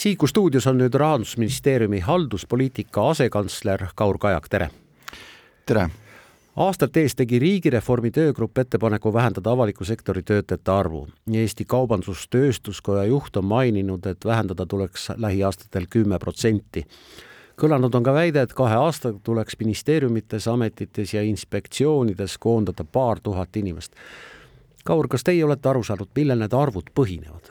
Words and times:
Siiku 0.00 0.26
stuudios 0.26 0.66
on 0.66 0.78
nüüd 0.80 0.94
Rahandusministeeriumi 0.96 1.98
halduspoliitika 2.00 3.02
asekantsler 3.10 3.82
Kaur 3.94 4.18
Kajak, 4.18 4.46
tere! 4.48 4.68
tere! 5.66 5.82
aastate 6.56 7.02
eest 7.04 7.18
tegi 7.20 7.38
riigireformi 7.42 8.08
töögrupp 8.10 8.62
ettepaneku 8.62 9.12
vähendada 9.12 9.52
avaliku 9.52 9.84
sektori 9.84 10.22
töötajate 10.22 10.72
arvu. 10.72 11.02
Eesti 11.42 11.66
Kaubandus-Tööstuskoja 11.74 13.04
juht 13.10 13.36
on 13.36 13.44
maininud, 13.44 14.06
et 14.06 14.24
vähendada 14.24 14.66
tuleks 14.66 15.10
lähiaastatel 15.16 15.90
kümme 15.90 16.18
protsenti. 16.18 16.86
kõlanud 17.60 17.94
on 17.94 18.02
ka 18.02 18.16
väide, 18.16 18.48
et 18.48 18.56
kahe 18.56 18.80
aastaga 18.80 19.20
tuleks 19.22 19.60
ministeeriumites, 19.60 20.48
ametites 20.48 21.14
ja 21.14 21.22
inspektsioonides 21.22 22.38
koondada 22.38 22.84
paar 22.84 23.20
tuhat 23.20 23.56
inimest. 23.56 23.92
Kaur, 24.84 25.08
kas 25.08 25.24
teie 25.24 25.44
olete 25.44 25.68
aru 25.68 25.84
saanud, 25.84 26.08
millel 26.16 26.38
need 26.38 26.56
arvud 26.56 26.88
põhinevad? 26.94 27.49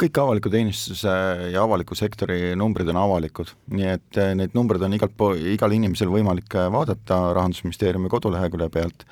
Kõik 0.00 0.18
avaliku 0.20 0.50
teenistuse 0.52 1.12
ja 1.52 1.62
avaliku 1.64 1.96
sektori 1.96 2.54
numbrid 2.58 2.88
on 2.92 2.98
avalikud, 3.00 3.52
nii 3.72 3.88
et 3.94 4.20
eh, 4.20 4.32
neid 4.38 4.56
numbreid 4.56 4.84
on 4.84 4.96
igalt 4.96 5.14
pool, 5.16 5.38
igal 5.54 5.72
inimesel 5.72 6.10
võimalik 6.12 6.56
eh, 6.56 6.68
vaadata 6.72 7.20
Rahandusministeeriumi 7.36 8.10
kodulehekülje 8.12 8.68
pealt, 8.74 9.06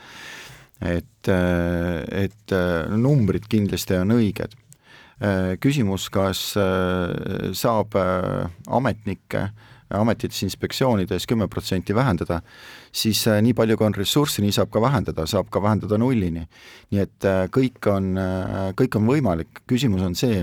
et, 0.85 1.31
eh, 1.33 2.27
et 2.27 2.57
numbrid 2.93 3.49
kindlasti 3.51 4.01
on 4.01 4.17
õiged. 4.19 4.61
Küsimus, 5.63 6.09
kas 6.13 6.41
saab 7.57 7.95
ametnikke 7.95 9.45
ametites, 9.95 10.41
inspektsioonides 10.43 11.25
kümme 11.31 11.47
protsenti 11.49 11.95
vähendada, 11.95 12.41
siis 12.93 13.23
nii 13.47 13.55
palju, 13.57 13.79
kui 13.79 13.87
on 13.87 13.95
ressurssi, 13.95 14.43
nii 14.43 14.57
saab 14.57 14.73
ka 14.75 14.83
vähendada, 14.83 15.25
saab 15.31 15.53
ka 15.55 15.63
vähendada 15.63 15.97
nullini. 16.03 16.43
nii 16.91 17.01
et 17.07 17.29
kõik 17.55 17.89
on, 17.95 18.11
kõik 18.75 18.99
on 18.99 19.07
võimalik, 19.15 19.63
küsimus 19.71 20.03
on 20.03 20.19
see, 20.19 20.43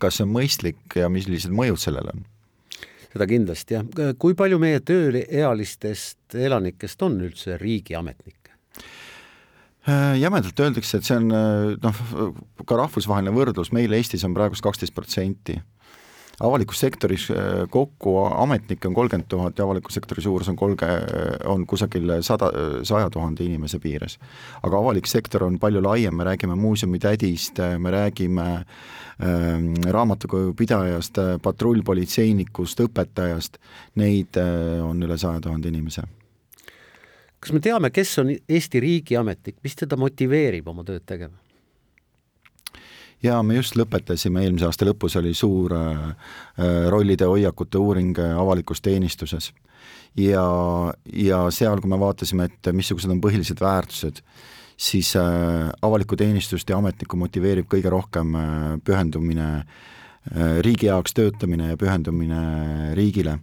kas 0.00 0.18
see 0.18 0.26
on 0.26 0.32
mõistlik 0.34 0.98
ja 0.98 1.10
millised 1.12 1.54
mõjud 1.54 1.80
sellel 1.80 2.12
on? 2.14 2.24
seda 3.14 3.28
kindlasti 3.30 3.76
jah, 3.76 4.14
kui 4.18 4.34
palju 4.34 4.58
meie 4.58 4.80
tööealistest 4.82 6.34
elanikest 6.34 7.02
on 7.06 7.20
üldse 7.22 7.58
riigiametnikke? 7.60 8.56
Äh, 9.84 10.16
jämedalt 10.18 10.60
öeldakse, 10.64 10.98
et 10.98 11.06
see 11.06 11.20
on 11.20 11.28
äh, 11.30 11.76
noh, 11.84 12.02
ka 12.66 12.78
rahvusvaheline 12.80 13.34
võrdlus, 13.36 13.70
meil 13.76 13.92
Eestis 13.94 14.24
on 14.26 14.34
praegust 14.34 14.64
kaksteist 14.64 14.96
protsenti 14.96 15.60
avalikus 16.40 16.80
sektoris 16.80 17.28
äh, 17.30 17.64
kokku 17.70 18.16
ametnikke 18.26 18.88
on 18.88 18.94
kolmkümmend 18.94 19.28
tuhat 19.28 19.58
ja 19.58 19.64
avaliku 19.64 19.92
sektori 19.92 20.22
suurus 20.22 20.48
on 20.48 20.56
kolge, 20.56 20.88
on 21.44 21.66
kusagil 21.66 22.16
sada, 22.26 22.50
saja 22.82 23.10
tuhande 23.10 23.44
inimese 23.44 23.78
piires. 23.78 24.18
aga 24.62 24.78
avalik 24.78 25.06
sektor 25.06 25.44
on 25.44 25.58
palju 25.58 25.82
laiem, 25.82 26.16
me 26.16 26.24
räägime 26.24 26.56
muuseumitädist, 26.56 27.58
me 27.78 27.90
räägime 27.90 28.48
äh, 28.54 28.66
raamatukogupidajast, 29.90 31.22
patrullpolitseinikust, 31.42 32.80
õpetajast, 32.80 33.58
neid 33.94 34.36
äh, 34.36 34.82
on 34.84 35.02
üle 35.02 35.18
saja 35.18 35.40
tuhande 35.40 35.68
inimese 35.68 36.06
kas 37.44 37.52
me 37.52 37.60
teame, 37.60 37.90
kes 37.92 38.18
on 38.22 38.30
Eesti 38.32 38.80
riigiametnik, 38.80 39.58
mis 39.60 39.76
teda 39.76 39.98
motiveerib 40.00 40.68
oma 40.72 40.80
tööd 40.86 41.04
tegema? 41.04 41.43
Jaa, 43.24 43.42
me 43.42 43.58
just 43.58 43.76
lõpetasime, 43.78 44.42
eelmise 44.44 44.68
aasta 44.68 44.86
lõpus 44.88 45.16
oli 45.20 45.34
suur 45.36 45.74
äh, 45.76 46.08
äh 46.60 46.88
rollide 46.92 47.28
hoiakute 47.28 47.80
uuring 47.80 48.18
äh, 48.20 48.34
avalikus 48.38 48.82
teenistuses. 48.84 49.52
ja, 50.16 50.44
ja 51.12 51.38
seal, 51.50 51.80
kui 51.80 51.90
me 51.90 51.98
vaatasime, 51.98 52.44
et 52.50 52.72
missugused 52.72 53.10
on 53.10 53.20
põhilised 53.20 53.60
väärtused, 53.60 54.20
siis 54.76 55.14
avalikku 55.16 56.16
teenistust 56.16 56.70
ja 56.70 56.78
ametnikku 56.78 57.16
motiveerib 57.16 57.66
kõige 57.70 57.90
rohkem 57.90 58.32
pühendumine 58.84 59.48
riigi 60.66 60.86
jaoks 60.86 61.14
töötamine 61.14 61.68
ja 61.72 61.76
pühendumine 61.76 62.94
riigile. 62.94 63.38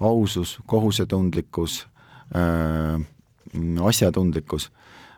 ausus, 0.00 0.58
kohusetundlikkus 0.66 1.86
asjatundlikkus 3.84 4.70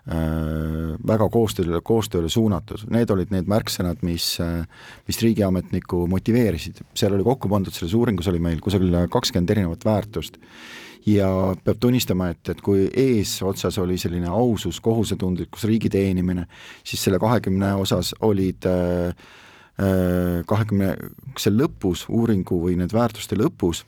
väga 0.07 1.29
koostööle, 1.33 1.81
koostööle 1.85 2.31
suunatud, 2.33 2.87
need 2.91 3.11
olid 3.13 3.33
need 3.35 3.49
märksõnad, 3.51 4.01
mis, 4.07 4.33
äh, 4.41 4.65
mis 5.07 5.21
riigiametnikku 5.23 6.07
motiveerisid, 6.11 6.81
seal 6.97 7.15
oli 7.15 7.27
kokku 7.27 7.51
pandud, 7.53 7.75
selles 7.75 7.95
uuringus 7.95 8.31
oli 8.33 8.41
meil 8.43 8.63
kusagil 8.65 8.97
kakskümmend 9.13 9.51
erinevat 9.51 9.85
väärtust. 9.85 10.41
Ja 11.09 11.55
peab 11.65 11.79
tunnistama, 11.81 12.29
et, 12.35 12.43
et 12.53 12.59
kui 12.61 12.85
eesotsas 12.89 13.79
oli 13.81 13.97
selline 13.99 14.29
ausus, 14.29 14.83
kohusetundlikkus, 14.85 15.65
riigi 15.65 15.89
teenimine, 15.89 16.45
siis 16.85 17.01
selle 17.07 17.19
kahekümne 17.19 17.73
osas 17.81 18.13
olid 18.21 18.69
äh, 18.69 19.15
kahekümne 20.47 20.91
seal 21.41 21.57
lõpus, 21.57 22.05
uuringu 22.13 22.59
või 22.67 22.77
need 22.77 22.93
väärtuste 22.93 23.39
lõpus, 23.41 23.87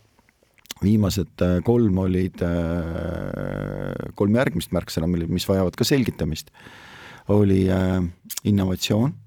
viimased 0.82 1.42
äh, 1.44 1.58
kolm 1.66 1.98
olid, 2.02 2.42
äh, 2.44 4.10
kolm 4.18 4.36
järgmist 4.38 4.74
märksõna, 4.74 5.08
mille, 5.10 5.28
mis 5.30 5.46
vajavad 5.48 5.76
ka 5.78 5.86
selgitamist, 5.86 6.52
oli 7.32 7.64
äh, 7.70 8.00
innovatsioon, 8.48 9.18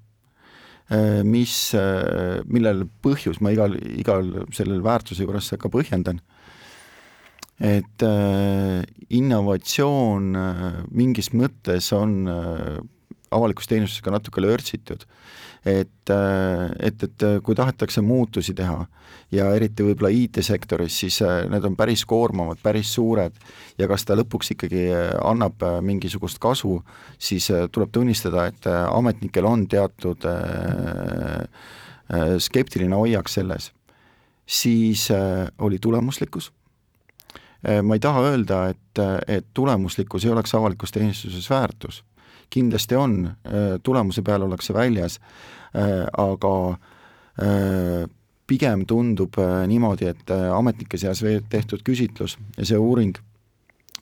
mis, 1.26 1.74
millel 2.46 2.84
põhjus 3.02 3.40
ma 3.42 3.50
igal, 3.50 3.72
igal 3.98 4.28
sellel 4.54 4.84
väärtuse 4.86 5.24
juures 5.24 5.48
ka 5.58 5.66
põhjendan, 5.66 6.20
et 7.58 8.04
innovatsioon 9.18 10.28
mingis 10.94 11.32
mõttes 11.34 11.90
on 11.96 12.14
avalikus 13.30 13.66
teenistuses 13.70 14.04
ka 14.04 14.14
natuke 14.14 14.44
lörtsitud 14.44 15.06
et, 15.66 16.10
et, 16.80 17.02
et 17.02 17.24
kui 17.42 17.56
tahetakse 17.58 18.02
muutusi 18.04 18.54
teha 18.56 18.78
ja 19.34 19.48
eriti 19.56 19.84
võib-olla 19.86 20.12
IT-sektoris, 20.14 21.00
siis 21.02 21.18
äh, 21.26 21.42
need 21.50 21.64
on 21.66 21.76
päris 21.78 22.04
koormavad, 22.06 22.60
päris 22.62 22.92
suured 22.94 23.34
ja 23.78 23.88
kas 23.90 24.06
ta 24.06 24.16
lõpuks 24.18 24.52
ikkagi 24.54 24.86
äh, 24.94 25.08
annab 25.26 25.62
äh, 25.66 25.80
mingisugust 25.82 26.38
kasu, 26.42 26.78
siis 27.18 27.50
tuleb 27.74 27.90
tunnistada, 27.92 28.46
et 28.46 28.68
ametnikel 28.70 29.46
on 29.46 29.66
teatud 29.70 30.22
skeptiline 32.38 32.94
hoiak 32.94 33.28
selles. 33.28 33.72
siis 34.46 35.08
oli 35.58 35.78
tulemuslikkus 35.82 36.52
ma 37.82 37.94
ei 37.94 38.00
taha 38.00 38.20
öelda, 38.28 38.58
et, 38.70 39.00
et 39.26 39.46
tulemuslikkus 39.54 40.24
ei 40.24 40.30
oleks 40.30 40.54
avalikus 40.54 40.92
teenistuses 40.92 41.50
väärtus. 41.50 42.04
Kindlasti 42.50 42.96
on, 42.96 43.30
tulemuse 43.82 44.22
peale 44.22 44.44
ollakse 44.44 44.74
väljas, 44.74 45.20
Äh, 45.76 46.06
aga 46.12 46.78
äh, 47.42 48.08
pigem 48.46 48.86
tundub 48.86 49.36
äh, 49.38 49.66
niimoodi, 49.68 50.06
et 50.08 50.30
ametnike 50.30 50.96
seas 50.96 51.20
tehtud 51.50 51.82
küsitlus 51.84 52.38
ja 52.56 52.64
see 52.64 52.78
uuring 52.80 53.12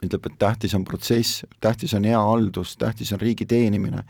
ütleb, 0.05 0.29
et 0.29 0.37
tähtis 0.39 0.75
on 0.77 0.85
protsess, 0.85 1.43
tähtis 1.65 1.97
on 1.97 2.07
hea 2.07 2.21
haldus, 2.21 2.77
tähtis 2.79 3.11
on 3.17 3.23
riigi 3.23 3.47
teenimine 3.49 4.05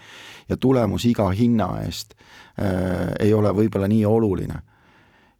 ja 0.49 0.59
tulemus 0.61 1.07
iga 1.09 1.31
hinna 1.31 1.71
eest 1.87 2.17
äh, 2.59 3.15
ei 3.23 3.33
ole 3.33 3.55
võib-olla 3.55 3.89
nii 3.89 4.05
oluline. 4.05 4.61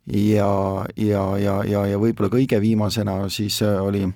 ja, 0.07 0.53
ja, 0.97 1.25
ja, 1.39 1.59
ja, 1.65 1.87
ja 1.93 1.99
võib-olla 2.01 2.31
kõige 2.33 2.61
viimasena 2.61 3.29
siis 3.29 3.61
oli 3.63 4.07
äh, 4.07 4.15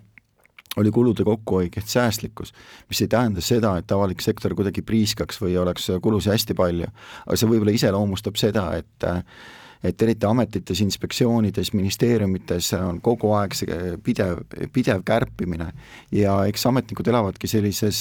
oli 0.79 0.93
kulude 0.95 1.27
kokkuhoid 1.27 1.77
ehk 1.77 1.91
säästlikkus, 1.91 2.55
mis 2.89 3.03
ei 3.03 3.11
tähenda 3.11 3.45
seda, 3.45 3.77
et 3.81 3.93
avalik 3.93 4.23
sektor 4.25 4.55
kuidagi 4.59 4.83
priiskaks 4.87 5.41
või 5.43 5.57
oleks 5.61 5.91
kulusid 6.03 6.35
hästi 6.35 6.57
palju, 6.59 6.91
aga 7.27 7.39
see 7.39 7.51
võib-olla 7.51 7.75
iseloomustab 7.77 8.41
seda, 8.41 8.71
et 8.79 9.09
et 9.85 10.03
eriti 10.03 10.27
ametites, 10.27 10.81
inspektsioonides, 10.83 11.69
ministeeriumites 11.71 12.73
on 12.81 12.97
kogu 13.01 13.31
aeg 13.39 13.55
see 13.55 13.93
pidev, 14.03 14.41
pidev 14.75 15.05
kärpimine. 15.07 15.69
Ja 16.11 16.41
eks 16.51 16.67
ametnikud 16.67 17.07
elavadki 17.07 17.47
sellises 17.47 18.01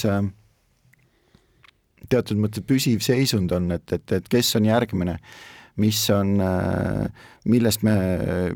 teatud 2.09 2.41
mõttes 2.41 2.65
püsiv 2.65 3.03
seisund 3.05 3.53
on, 3.53 3.69
et, 3.77 3.93
et, 3.93 4.11
et 4.17 4.29
kes 4.31 4.55
on 4.57 4.65
järgmine, 4.65 5.17
mis 5.77 6.01
on, 6.09 6.33
millest 7.45 7.85
me, 7.85 7.95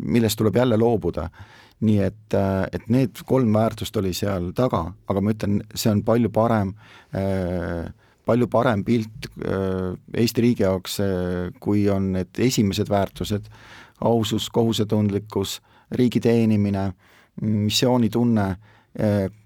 millest 0.01 0.41
tuleb 0.41 0.57
jälle 0.57 0.81
loobuda 0.81 1.29
nii 1.81 1.97
et, 2.05 2.33
äh, 2.37 2.67
et 2.73 2.87
need 2.93 3.23
kolm 3.27 3.53
väärtust 3.55 3.97
oli 3.97 4.13
seal 4.17 4.51
taga, 4.57 4.85
aga 5.09 5.23
ma 5.23 5.33
ütlen, 5.33 5.61
see 5.73 5.91
on 5.91 6.03
palju 6.05 6.29
parem 6.33 6.75
äh, 7.17 7.89
palju 8.25 8.47
parem 8.53 8.83
pilt 8.85 9.29
äh, 9.41 9.91
Eesti 10.21 10.45
riigi 10.45 10.65
jaoks, 10.65 10.99
kui 11.59 11.87
on 11.89 12.11
need 12.17 12.37
esimesed 12.37 12.89
väärtused, 12.91 13.49
ausus, 14.05 14.49
kohusetundlikkus, 14.53 15.59
riigi 15.97 16.21
teenimine, 16.23 16.91
missioonitunne, 17.41 18.45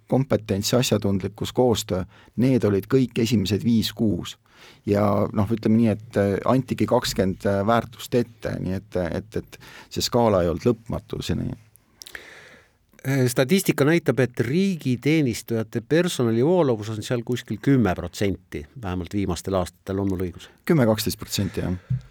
kompetents, 0.09 0.71
asjatundlikkus, 0.73 1.51
koostöö, 1.53 2.03
need 2.41 2.65
olid 2.65 2.87
kõik 2.89 3.19
esimesed 3.21 3.63
viis-kuus. 3.65 4.37
ja 4.85 5.03
noh, 5.33 5.51
ütleme 5.51 5.77
nii, 5.77 5.91
et 5.91 6.17
antigi 6.49 6.87
kakskümmend 6.89 7.45
väärtust 7.67 8.15
ette, 8.15 8.55
nii 8.59 8.79
et, 8.79 8.97
et, 9.19 9.37
et 9.41 9.59
see 9.89 10.01
skaala 10.01 10.41
ei 10.41 10.49
olnud 10.49 10.65
lõpmatu, 10.65 11.21
see 11.21 11.37
nii 11.37 11.53
Äh, 11.53 11.64
statistika 13.27 13.85
näitab, 13.85 14.19
et 14.23 14.39
riigiteenistujate 14.39 15.81
personali 15.81 16.45
voolavus 16.45 16.89
on 16.89 17.03
seal 17.05 17.21
kuskil 17.25 17.59
kümme 17.61 17.93
protsenti, 17.95 18.65
vähemalt 18.81 19.13
viimastel 19.13 19.57
aastatel 19.59 20.01
on 20.01 20.09
mul 20.09 20.25
õigus? 20.25 20.49
kümme, 20.65 20.87
kaksteist 20.89 21.19
protsenti, 21.21 21.61
jah. 21.61 22.01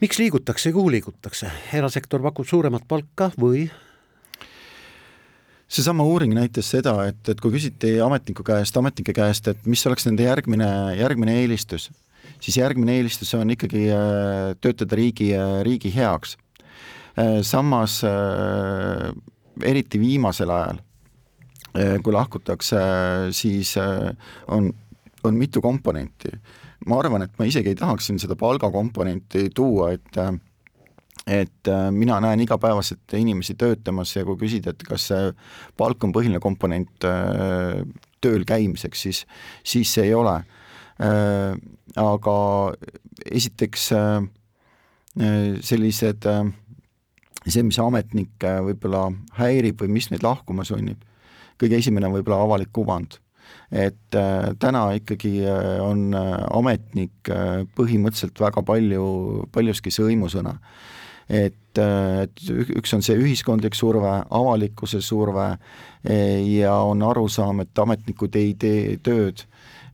miks 0.00 0.20
liigutakse 0.22 0.70
ja 0.70 0.76
kuhu 0.76 0.92
liigutakse, 0.94 1.50
erasektor 1.74 2.22
pakub 2.22 2.46
suuremat 2.46 2.86
palka 2.88 3.32
või? 3.40 3.66
seesama 5.68 6.04
uuring 6.06 6.34
näitas 6.36 6.70
seda, 6.70 6.94
et, 7.08 7.20
et 7.28 7.40
kui 7.42 7.52
küsiti 7.54 7.96
ametniku 8.04 8.46
käest, 8.46 8.76
ametnike 8.78 9.14
käest, 9.16 9.48
et 9.50 9.66
mis 9.66 9.82
oleks 9.88 10.06
nende 10.06 10.26
järgmine, 10.26 10.68
järgmine 11.00 11.38
eelistus, 11.42 11.88
siis 12.38 12.58
järgmine 12.60 12.98
eelistus 13.00 13.34
on 13.34 13.50
ikkagi 13.54 13.88
äh, 13.90 14.54
töötada 14.60 14.98
riigi, 15.00 15.32
äh, 15.34 15.60
riigi 15.66 15.92
heaks. 15.94 16.36
Äh, 17.18 17.40
samas 17.46 18.00
eriti 19.62 20.00
viimasel 20.00 20.50
ajal, 20.50 20.80
kui 22.02 22.14
lahkutakse, 22.14 22.80
siis 23.34 23.74
on, 24.48 24.70
on 25.24 25.38
mitu 25.38 25.62
komponenti. 25.62 26.32
ma 26.86 26.98
arvan, 27.00 27.22
et 27.24 27.38
ma 27.38 27.46
isegi 27.48 27.72
ei 27.72 27.78
tahaks 27.78 28.10
siin 28.10 28.18
seda 28.20 28.36
palgakomponenti 28.36 29.48
tuua, 29.54 29.92
et 29.92 30.18
et 31.24 31.70
mina 31.90 32.18
näen 32.20 32.42
igapäevaselt 32.44 33.14
inimesi 33.16 33.54
töötamas 33.56 34.10
ja 34.16 34.24
kui 34.26 34.36
küsida, 34.36 34.74
et 34.74 34.82
kas 34.84 35.06
see 35.08 35.30
palk 35.76 36.04
on 36.04 36.12
põhiline 36.12 36.40
komponent 36.42 37.06
tööl 38.20 38.44
käimiseks, 38.44 39.06
siis, 39.06 39.22
siis 39.64 39.94
see 39.94 40.10
ei 40.10 40.14
ole 40.14 40.36
aga 41.96 42.36
esiteks 43.30 43.88
sellised, 45.64 46.26
äh, 46.26 46.42
see, 47.52 47.64
mis 47.66 47.78
ametnikke 47.82 48.56
võib-olla 48.68 49.08
häirib 49.38 49.82
või 49.82 49.92
mis 49.98 50.10
neid 50.12 50.24
lahkuma 50.24 50.64
sunnib, 50.64 51.02
kõige 51.60 51.78
esimene 51.78 52.08
on 52.08 52.16
võib-olla 52.16 52.42
avalik 52.46 52.72
kuvand. 52.72 53.20
et 53.70 54.16
täna 54.58 54.82
ikkagi 54.96 55.42
on 55.82 56.14
ametnik 56.16 57.28
põhimõtteliselt 57.76 58.40
väga 58.40 58.62
palju, 58.62 59.04
paljuski 59.52 59.90
sõimusõna 59.92 60.54
et, 61.28 61.78
et 61.78 62.42
üks 62.76 62.94
on 62.96 63.02
see 63.04 63.16
ühiskondlik 63.20 63.76
surve, 63.76 64.12
avalikkuse 64.30 65.00
surve 65.04 65.48
ja 66.04 66.74
on 66.84 67.02
arusaam, 67.02 67.64
et 67.64 67.84
ametnikud 67.84 68.36
ei 68.36 68.54
tee 68.58 68.96
tööd 69.02 69.44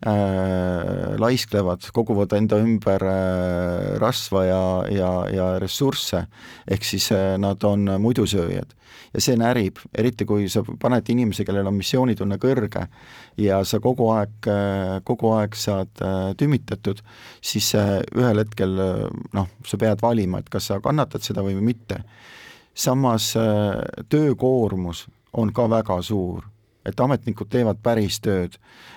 äh, 0.07 1.17
laisklevad, 1.21 1.85
koguvad 1.93 2.33
enda 2.37 2.59
ümber 2.63 3.05
äh, 3.05 3.97
rasva 4.01 4.45
ja, 4.47 4.63
ja, 4.93 5.13
ja 5.33 5.49
ressursse, 5.63 6.27
ehk 6.71 6.85
siis 6.87 7.11
äh, 7.13 7.37
nad 7.41 7.65
on 7.65 7.89
muidusööjad. 8.01 8.77
ja 9.15 9.21
see 9.23 9.35
närib, 9.39 9.79
eriti 9.99 10.25
kui 10.27 10.49
sa 10.51 10.63
paned 10.63 11.09
inimese, 11.11 11.45
kellel 11.47 11.67
on 11.67 11.75
missioonitunne 11.79 12.39
kõrge 12.39 12.87
ja 13.41 13.61
sa 13.65 13.81
kogu 13.83 14.11
aeg, 14.15 14.35
äh, 14.47 15.01
kogu 15.07 15.33
aeg 15.35 15.57
saad 15.59 16.03
äh, 16.05 16.31
tümitatud, 16.39 17.03
siis 17.43 17.73
äh, 17.79 17.99
ühel 18.17 18.43
hetkel 18.45 18.77
noh, 19.35 19.51
sa 19.67 19.81
pead 19.81 20.03
valima, 20.03 20.41
et 20.41 20.51
kas 20.53 20.71
sa 20.71 20.81
kannatad 20.85 21.27
seda 21.27 21.45
või 21.47 21.59
mitte. 21.61 22.05
samas 22.75 23.35
töökoormus 24.09 25.09
on 25.33 25.53
ka 25.53 25.67
väga 25.69 26.01
suur 26.03 26.45
et 26.87 27.01
ametnikud 27.01 27.49
teevad 27.53 27.81
päris 27.83 28.21
tööd. 28.25 28.57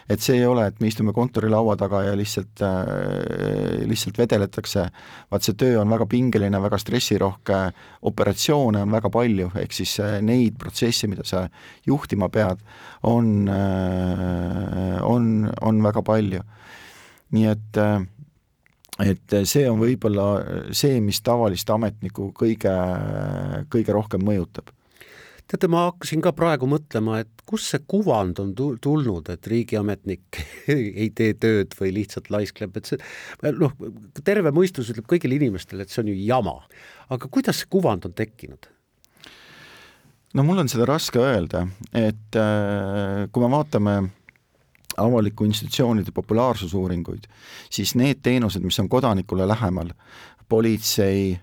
et 0.09 0.19
see 0.19 0.35
ei 0.35 0.45
ole, 0.45 0.65
et 0.67 0.79
me 0.83 0.89
istume 0.89 1.13
kontorilaua 1.15 1.77
taga 1.79 2.01
ja 2.03 2.15
lihtsalt 2.15 2.61
äh,, 2.63 3.85
lihtsalt 3.87 4.17
vedeletakse, 4.19 4.83
vaat 5.31 5.45
see 5.47 5.55
töö 5.59 5.79
on 5.81 5.91
väga 5.91 6.07
pingeline, 6.11 6.59
väga 6.61 6.77
stressirohke, 6.79 7.59
operatsioone 8.11 8.81
on 8.83 8.91
väga 8.91 9.11
palju, 9.13 9.49
ehk 9.61 9.75
siis 9.75 9.95
äh, 10.03 10.17
neid 10.21 10.59
protsesse, 10.59 11.07
mida 11.07 11.23
sa 11.27 11.45
juhtima 11.87 12.29
pead, 12.29 12.63
on 13.07 13.47
äh,, 13.47 14.99
on, 15.07 15.49
on 15.61 15.83
väga 15.83 16.03
palju. 16.03 16.43
nii 17.33 17.47
et 17.49 17.79
äh, 17.79 18.03
et 19.01 19.35
see 19.49 19.65
on 19.65 19.79
võib-olla 19.81 20.27
see, 20.75 20.99
mis 21.01 21.23
tavalist 21.25 21.69
ametnikku 21.73 22.29
kõige, 22.37 22.75
kõige 23.73 23.95
rohkem 23.95 24.21
mõjutab 24.21 24.69
teate, 25.51 25.69
ma 25.71 25.87
hakkasin 25.89 26.23
ka 26.23 26.33
praegu 26.35 26.67
mõtlema, 26.69 27.19
et 27.23 27.43
kust 27.49 27.71
see 27.73 27.83
kuvand 27.89 28.39
on 28.41 28.53
tulnud, 28.55 29.29
et 29.33 29.49
riigiametnik 29.51 30.41
ei 30.73 31.09
tee 31.15 31.35
tööd 31.35 31.75
või 31.79 31.93
lihtsalt 31.99 32.31
laiskleb, 32.33 32.77
et 32.79 32.89
see 32.89 33.53
noh, 33.59 33.75
terve 34.23 34.53
mõistus 34.55 34.91
ütleb 34.93 35.09
kõigile 35.09 35.37
inimestele, 35.39 35.83
et 35.83 35.93
see 35.93 36.03
on 36.03 36.13
ju 36.13 36.17
jama. 36.23 36.57
aga 37.13 37.29
kuidas 37.29 37.61
see 37.61 37.71
kuvand 37.71 38.07
on 38.09 38.15
tekkinud? 38.17 38.69
no 40.33 40.43
mul 40.47 40.63
on 40.63 40.71
seda 40.71 40.87
raske 40.89 41.21
öelda, 41.21 41.67
et 41.93 42.39
äh, 42.39 43.25
kui 43.31 43.43
me 43.43 43.51
vaatame 43.53 43.97
avaliku 44.97 45.45
institutsioonide 45.45 46.13
populaarsusuuringuid, 46.13 47.25
siis 47.73 47.95
need 47.97 48.21
teenused, 48.25 48.61
mis 48.65 48.79
on 48.81 48.89
kodanikule 48.89 49.47
lähemal, 49.49 49.89
politsei, 50.49 51.33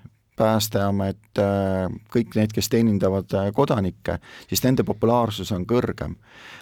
Päästeamet, 0.40 1.36
äh, 1.36 1.90
kõik 2.12 2.36
need, 2.38 2.54
kes 2.56 2.70
teenindavad 2.72 3.34
äh, 3.36 3.50
kodanikke, 3.52 4.16
siis 4.48 4.62
nende 4.64 4.86
populaarsus 4.88 5.52
on 5.52 5.66
kõrgem. 5.68 6.16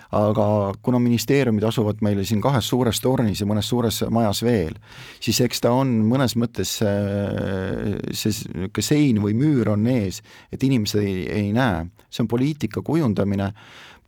aga 0.09 0.73
kuna 0.81 0.97
ministeeriumid 1.05 1.67
asuvad 1.69 1.99
meil 2.01 2.23
siin 2.25 2.41
kahes 2.41 2.71
suures 2.71 2.97
tornis 3.05 3.43
ja 3.43 3.47
mõnes 3.47 3.69
suures 3.69 3.99
majas 4.09 4.41
veel, 4.41 4.79
siis 5.21 5.37
eks 5.45 5.61
ta 5.61 5.75
on 5.77 5.91
mõnes 6.09 6.33
mõttes 6.41 6.79
äh, 6.81 7.99
see 8.17 8.33
niisugune 8.33 8.87
sein 8.87 9.21
või 9.21 9.37
müür 9.37 9.69
on 9.75 9.85
ees, 9.93 10.23
et 10.51 10.65
inimesed 10.65 11.05
ei, 11.05 11.27
ei 11.29 11.53
näe, 11.53 11.85
see 12.09 12.25
on 12.25 12.33
poliitika 12.33 12.81
kujundamine, 12.83 13.51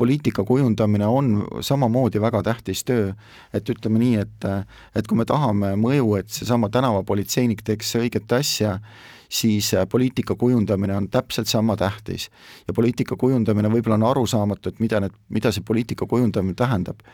poliitika 0.00 0.44
kujundamine 0.48 1.06
on 1.06 1.44
samamoodi 1.60 2.20
väga 2.20 2.42
tähtis 2.48 2.80
töö, 2.88 3.12
et 3.52 3.68
ütleme 3.68 4.00
nii, 4.00 4.16
et 4.24 4.50
et 4.96 5.06
kui 5.06 5.20
me 5.20 5.28
tahame 5.28 5.74
mõju, 5.76 6.14
et 6.16 6.32
seesama 6.32 6.72
tänavapolitseinik 6.72 7.60
teeks 7.66 7.98
õiget 8.00 8.32
asja, 8.40 8.78
siis 9.30 9.74
äh, 9.74 9.86
poliitika 9.88 10.34
kujundamine 10.34 10.96
on 10.96 11.08
täpselt 11.08 11.48
sama 11.48 11.76
tähtis. 11.76 12.30
ja 12.68 12.74
poliitika 12.74 13.16
kujundamine 13.16 13.68
võib-olla 13.70 13.94
on 13.94 14.08
arusaamatu, 14.10 14.68
et 14.68 14.80
mida 14.80 15.00
need, 15.00 15.14
mida 15.28 15.52
see 15.54 15.62
poliitika 15.66 16.06
kujundamine 16.06 16.54
tähendab. 16.58 17.04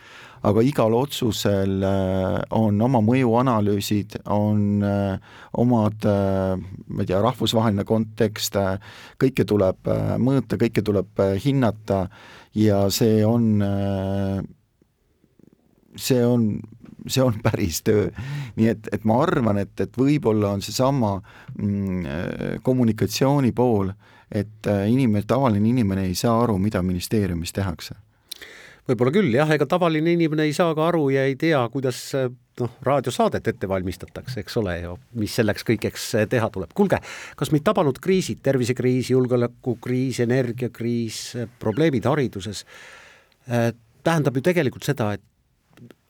aga 0.43 0.61
igal 0.61 0.93
otsusel 0.93 1.83
äh, 1.83 2.41
on 2.51 2.81
oma 2.81 3.01
mõjuanalüüsid, 3.05 4.19
on 4.33 4.83
äh, 4.83 5.19
omad, 5.53 6.05
ma 6.87 7.01
ei 7.01 7.07
tea, 7.09 7.21
rahvusvaheline 7.21 7.85
kontekst, 7.85 8.57
kõike 9.21 9.45
tuleb 9.45 9.89
mõõta, 10.21 10.57
kõike 10.61 10.83
tuleb 10.85 11.21
hinnata 11.43 12.07
ja 12.53 12.85
see 12.93 13.25
on 13.25 13.61
see 15.97 16.21
on 16.25 16.59
see 17.07 17.23
on 17.23 17.39
päris 17.47 17.81
töö. 17.87 18.09
nii 18.55 18.71
et, 18.73 18.89
et 18.93 19.05
ma 19.07 19.21
arvan, 19.23 19.61
et, 19.63 19.73
et 19.81 19.97
võib-olla 19.97 20.55
on 20.57 20.65
seesama 20.65 21.17
mm, 21.57 22.59
kommunikatsiooni 22.63 23.53
pool, 23.55 23.93
et 24.31 24.67
äh, 24.67 24.87
inimene, 24.91 25.23
tavaline 25.27 25.69
inimene 25.69 26.07
ei 26.09 26.15
saa 26.15 26.41
aru, 26.43 26.57
mida 26.61 26.83
ministeeriumis 26.83 27.55
tehakse 27.55 27.95
võib-olla 28.87 29.11
küll 29.11 29.35
jah, 29.35 29.49
ega 29.51 29.67
tavaline 29.67 30.13
inimene 30.15 30.45
ei 30.47 30.53
saa 30.55 30.75
ka 30.75 30.87
aru 30.87 31.09
ja 31.11 31.25
ei 31.27 31.35
tea, 31.39 31.59
kuidas 31.71 31.99
noh, 32.61 32.75
raadiosaadet 32.87 33.49
ette 33.51 33.69
valmistatakse, 33.69 34.41
eks 34.41 34.57
ole 34.61 34.77
ju, 34.81 34.93
mis 35.19 35.35
selleks 35.39 35.65
kõigeks 35.67 36.05
teha 36.31 36.49
tuleb. 36.53 36.71
kuulge, 36.77 36.99
kas 37.37 37.51
meid 37.53 37.65
tabanud 37.67 37.99
kriisid, 38.03 38.41
tervisekriis, 38.45 39.11
julgeolekukriis, 39.13 40.21
energiakriis, 40.25 41.21
probleemid 41.59 42.07
hariduses 42.07 42.63
äh,, 43.51 43.73
tähendab 44.07 44.39
ju 44.39 44.45
tegelikult 44.45 44.87
seda, 44.87 45.11
et 45.17 45.23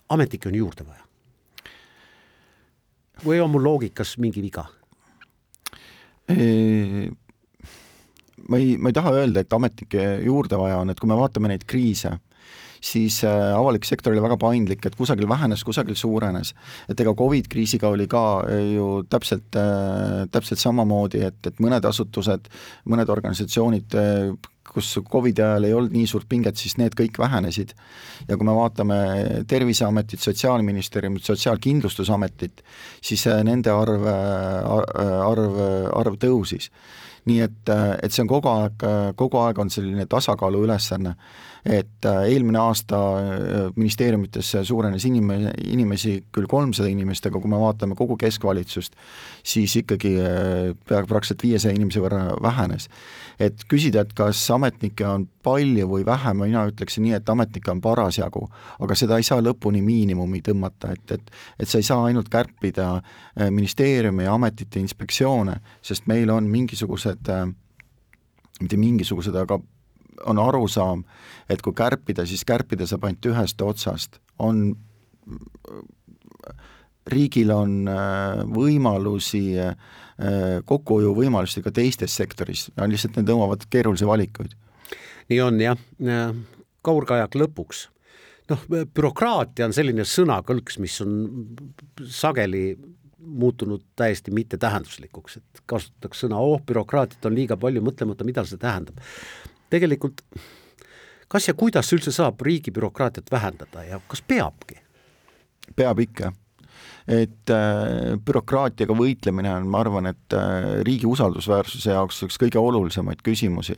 ametnikke 0.09 0.49
on 0.49 0.55
juurde 0.55 0.87
vaja? 0.87 1.03
või 3.25 3.39
on 3.41 3.49
mul 3.49 3.63
loogikas 3.65 4.17
mingi 4.21 4.41
viga? 4.43 4.67
ma 8.47 8.59
ei, 8.59 8.77
ma 8.77 8.91
ei 8.91 8.95
taha 8.95 9.13
öelda, 9.15 9.41
et 9.41 9.53
ametnikke 9.53 10.03
juurde 10.25 10.59
vaja 10.59 10.81
on, 10.83 10.91
et 10.91 10.99
kui 10.99 11.09
me 11.09 11.17
vaatame 11.17 11.51
neid 11.51 11.63
kriise, 11.69 12.11
siis 12.83 13.21
äh, 13.25 13.53
avalik 13.57 13.85
sektor 13.87 14.13
oli 14.13 14.21
väga 14.23 14.37
paindlik, 14.41 14.85
et 14.85 14.95
kusagil 14.95 15.27
vähenes, 15.29 15.63
kusagil 15.65 15.95
suurenes. 15.97 16.53
et 16.89 16.99
ega 16.99 17.13
Covid 17.17 17.47
kriisiga 17.49 17.89
oli 17.89 18.07
ka 18.07 18.43
äh, 18.45 18.73
ju 18.75 19.03
täpselt, 19.09 19.55
äh, 19.55 20.27
täpselt 20.31 20.61
samamoodi, 20.61 21.23
et, 21.25 21.39
et 21.47 21.63
mõned 21.63 21.85
asutused, 21.89 22.51
mõned 22.85 23.09
organisatsioonid 23.09 23.97
kus 24.73 24.91
Covidi 25.11 25.43
ajal 25.43 25.67
ei 25.67 25.73
olnud 25.77 25.95
nii 25.95 26.07
suurt 26.09 26.27
pinget, 26.29 26.57
siis 26.59 26.77
need 26.77 26.95
kõik 26.97 27.19
vähenesid. 27.19 27.73
ja 28.27 28.37
kui 28.37 28.45
me 28.45 28.55
vaatame 28.55 28.99
Terviseametit, 29.47 30.19
Sotsiaalministeeriumit, 30.19 31.23
Sotsiaalkindlustusametit, 31.23 32.63
siis 33.01 33.25
nende 33.43 33.71
arv, 33.71 34.07
arv, 34.07 35.59
arv 35.95 36.17
tõusis 36.21 36.71
nii 37.27 37.41
et, 37.43 37.69
et 38.03 38.13
see 38.13 38.23
on 38.23 38.29
kogu 38.31 38.47
aeg, 38.47 38.83
kogu 39.19 39.41
aeg 39.41 39.59
on 39.59 39.71
selline 39.73 40.05
tasakaalu 40.07 40.63
ülesanne, 40.63 41.17
et 41.67 42.07
eelmine 42.07 42.59
aasta 42.61 42.97
ministeeriumites 43.75 44.53
suurenes 44.67 45.05
inime-, 45.05 45.51
inimesi 45.67 46.21
küll 46.33 46.47
kolmsada 46.49 46.87
inimest, 46.91 47.27
aga 47.27 47.41
kui 47.43 47.51
me 47.51 47.59
vaatame 47.59 47.97
kogu 47.99 48.15
keskvalitsust, 48.19 48.95
siis 49.43 49.75
ikkagi 49.81 50.13
peaaegu 50.87 51.09
praktiliselt 51.09 51.43
viiesaja 51.43 51.75
inimese 51.75 52.03
võrra 52.03 52.21
vähenes. 52.43 52.87
et 53.39 53.67
küsida, 53.69 54.01
et 54.01 54.13
kas 54.17 54.39
ametnikke 54.51 55.05
on 55.05 55.27
palju 55.45 55.85
või 55.91 56.05
vähe, 56.05 56.33
mina 56.33 56.63
ütleksin 56.71 57.03
nii, 57.05 57.13
et 57.19 57.29
ametnikke 57.29 57.71
on 57.71 57.81
parasjagu, 57.81 58.47
aga 58.79 58.95
seda 58.97 59.19
ei 59.19 59.27
saa 59.27 59.43
lõpuni 59.43 59.83
miinimumi 59.85 60.41
tõmmata, 60.41 60.95
et, 60.95 61.11
et 61.11 61.31
et 61.59 61.69
sa 61.69 61.77
ei 61.77 61.85
saa 61.85 62.05
ainult 62.07 62.29
kärpida 62.33 63.01
ministeeriumi 63.51 64.25
ametite 64.27 64.79
inspektsioone, 64.79 65.59
sest 65.81 66.07
meil 66.07 66.29
on 66.33 66.49
mingisugused 66.49 67.29
mitte 68.61 68.77
mingisugused, 68.77 69.35
aga 69.37 69.59
on 70.25 70.39
arusaam, 70.39 71.03
et 71.49 71.61
kui 71.61 71.75
kärpida, 71.77 72.25
siis 72.25 72.45
kärpida 72.47 72.87
saab 72.89 73.07
ainult 73.07 73.29
ühest 73.29 73.61
otsast, 73.61 74.19
on 74.39 74.71
riigil 77.07 77.51
on 77.53 77.87
äh, 77.91 78.43
võimalusi, 78.51 79.43
äh, 79.61 79.75
kokkuhoiuvõimalusi 80.65 81.63
ka 81.63 81.71
teistes 81.71 82.15
sektoris, 82.17 82.67
lihtsalt 82.77 83.19
need 83.19 83.29
nõuavad 83.31 83.67
keerulisi 83.69 84.07
valikuid. 84.07 84.55
nii 85.29 85.39
on 85.43 85.59
jah, 85.61 85.77
Kaur 86.81 87.05
Kajak 87.05 87.35
lõpuks, 87.35 87.87
noh, 88.51 88.61
bürokraatia 88.71 89.67
on 89.67 89.75
selline 89.75 90.05
sõnakõlks, 90.07 90.79
mis 90.79 90.95
on 91.03 91.17
sageli 91.99 92.77
muutunud 93.27 93.83
täiesti 93.99 94.31
mittetähenduslikuks, 94.31 95.37
et 95.37 95.61
kasutatakse 95.67 96.25
sõna 96.25 96.39
oh, 96.39 96.61
bürokraatiat 96.63 97.25
on 97.27 97.35
liiga 97.35 97.57
palju, 97.59 97.83
mõtlemata, 97.83 98.27
mida 98.27 98.45
see 98.47 98.61
tähendab. 98.61 99.01
Tegelikult 99.69 100.23
kas 101.27 101.47
ja 101.47 101.53
kuidas 101.53 101.91
üldse 101.93 102.11
saab 102.15 102.41
riigi 102.41 102.71
bürokraatiat 102.71 103.31
vähendada 103.31 103.83
ja 103.83 104.01
kas 104.07 104.21
peabki? 104.21 104.81
peab 105.75 105.99
ikka 105.99 106.31
et 107.07 107.51
äh, 107.53 108.15
bürokraatiaga 108.19 108.95
võitlemine 108.95 109.51
on, 109.55 109.67
ma 109.71 109.81
arvan, 109.83 110.09
et 110.11 110.35
äh, 110.35 110.81
riigi 110.87 111.07
usaldusväärsuse 111.07 111.93
jaoks 111.95 112.19
üks 112.27 112.39
kõige 112.41 112.59
olulisemaid 112.59 113.23
küsimusi. 113.23 113.77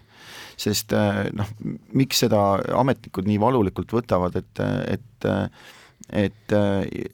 sest 0.57 0.93
äh, 0.97 1.27
noh, 1.33 1.51
miks 1.93 2.25
seda 2.25 2.41
ametnikud 2.79 3.29
nii 3.29 3.39
valulikult 3.41 3.93
võtavad, 3.93 4.39
et, 4.41 4.65
et 4.97 5.29
et 6.09 6.53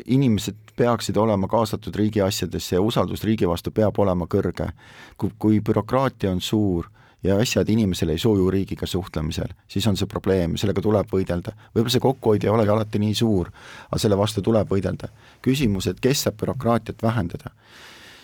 inimesed 0.08 0.72
peaksid 0.78 1.18
olema 1.20 1.50
kaasatud 1.52 1.96
riigi 2.00 2.22
asjadesse 2.24 2.78
ja 2.78 2.82
usaldus 2.82 3.26
riigi 3.28 3.48
vastu 3.50 3.74
peab 3.76 3.98
olema 4.00 4.24
kõrge. 4.32 4.70
kui, 5.18 5.32
kui 5.40 5.60
bürokraatia 5.60 6.32
on 6.32 6.40
suur 6.40 6.88
ja 7.26 7.38
asjad 7.42 7.70
inimesele 7.70 8.16
ei 8.16 8.22
suju 8.22 8.48
riigiga 8.54 8.88
suhtlemisel, 8.88 9.52
siis 9.68 9.88
on 9.88 9.98
see 9.98 10.10
probleem 10.10 10.56
sellega 10.62 10.84
tuleb 10.86 11.12
võidelda. 11.12 11.56
võib-olla 11.74 11.94
see 11.94 12.04
kokkuhoid 12.04 12.46
ei 12.46 12.54
olegi 12.54 12.74
alati 12.74 13.02
nii 13.02 13.16
suur, 13.18 13.52
aga 13.90 14.02
selle 14.02 14.18
vastu 14.18 14.44
tuleb 14.46 14.72
võidelda. 14.72 15.10
küsimus, 15.42 15.88
et 15.88 16.00
kes 16.00 16.26
saab 16.26 16.40
bürokraatiat 16.42 17.04
vähendada, 17.04 17.52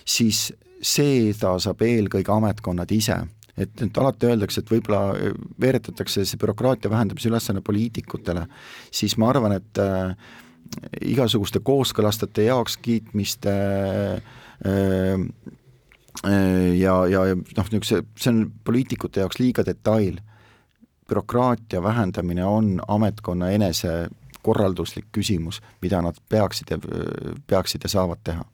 siis 0.05 0.51
seda 0.81 1.58
saab 1.60 1.81
eelkõige 1.86 2.34
ametkonnad 2.34 2.91
ise 2.91 3.22
et, 3.58 3.81
et 3.81 3.98
alati 3.98 4.29
öeldakse, 4.29 4.62
et 4.62 4.72
võib-olla 4.72 5.31
veeretatakse 5.62 6.25
see 6.25 6.39
bürokraatia 6.41 6.91
vähendamise 6.91 7.29
ülesanne 7.29 7.62
poliitikutele, 7.65 8.46
siis 8.91 9.17
ma 9.22 9.29
arvan, 9.31 9.58
et 9.60 9.81
äh, 9.81 10.15
igasuguste 11.13 11.62
kooskõlastajate 11.63 12.48
heakskiitmiste 12.48 13.55
äh, 13.55 14.38
äh, 14.65 15.58
ja, 16.77 16.96
ja 17.08 17.22
noh, 17.36 17.70
niisuguse, 17.72 18.03
see 18.18 18.34
on 18.34 18.44
poliitikute 18.63 19.24
jaoks 19.24 19.39
liiga 19.39 19.65
detail. 19.65 20.20
bürokraatia 21.12 21.84
vähendamine 21.84 22.46
on 22.46 22.82
ametkonna 22.88 23.50
enese 23.51 24.08
korralduslik 24.41 25.06
küsimus, 25.12 25.62
mida 25.82 26.01
nad 26.01 26.15
peaksid 26.30 26.72
ja, 26.72 26.77
peaksid 27.48 27.84
ja 27.84 27.89
saavad 27.89 28.24
teha. 28.24 28.46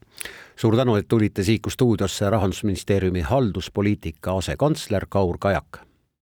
suur 0.55 0.75
tänu, 0.75 0.95
et 0.95 1.07
tulite 1.07 1.43
Siiku 1.43 1.69
stuudiosse, 1.69 2.29
Rahandusministeeriumi 2.29 3.21
halduspoliitika 3.21 4.37
asekantsler 4.37 5.05
Kaur 5.09 5.37
Kajak 5.37 5.86